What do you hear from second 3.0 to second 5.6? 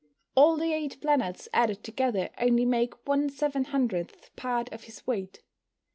one seven hundredth part of his weight.